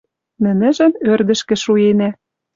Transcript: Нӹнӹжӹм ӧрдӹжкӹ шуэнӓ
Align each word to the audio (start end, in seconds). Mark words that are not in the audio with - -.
Нӹнӹжӹм 0.43 0.93
ӧрдӹжкӹ 1.11 1.55
шуэнӓ 1.63 2.09